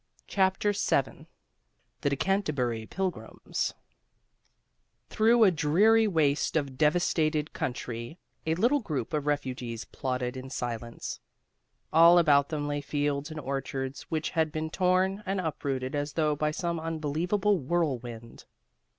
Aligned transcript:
CHAPTER 0.25 0.71
VII 0.71 1.27
THE 2.01 2.09
DECANTERBURY 2.09 2.87
PILGRIMS 2.87 3.75
Through 5.11 5.43
a 5.43 5.51
dreary 5.51 6.07
waste 6.07 6.55
of 6.57 6.75
devastated 6.75 7.53
country 7.53 8.17
a 8.47 8.55
little 8.55 8.79
group 8.79 9.13
of 9.13 9.27
refugees 9.27 9.85
plodded 9.85 10.35
in 10.35 10.49
silence. 10.49 11.19
All 11.93 12.17
about 12.17 12.49
them 12.49 12.67
lay 12.67 12.81
fields 12.81 13.29
and 13.29 13.39
orchards 13.39 14.01
which 14.09 14.31
had 14.31 14.51
been 14.51 14.71
torn 14.71 15.21
and 15.27 15.39
uprooted 15.39 15.93
as 15.93 16.13
though 16.13 16.35
by 16.35 16.49
some 16.49 16.79
unbelievable 16.79 17.59
whirlwind. 17.59 18.45